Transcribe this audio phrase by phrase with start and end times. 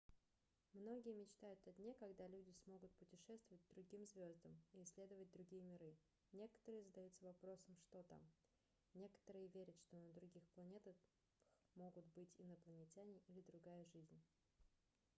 [0.73, 5.95] многие мечтают о дне когда люди смогут путешествовать к другим звездам и исследовать другие миры
[6.31, 8.23] некоторые задаются вопросом что там
[8.95, 10.95] некоторые верят что на других планетах
[11.75, 14.23] могут быть инопланетяне или другая жизнь